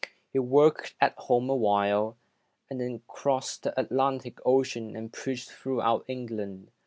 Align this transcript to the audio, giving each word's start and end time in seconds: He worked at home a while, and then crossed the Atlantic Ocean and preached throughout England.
He 0.33 0.39
worked 0.39 0.95
at 0.99 1.13
home 1.15 1.47
a 1.47 1.55
while, 1.55 2.17
and 2.71 2.81
then 2.81 3.03
crossed 3.07 3.61
the 3.61 3.79
Atlantic 3.79 4.39
Ocean 4.43 4.95
and 4.95 5.13
preached 5.13 5.51
throughout 5.51 6.05
England. 6.07 6.71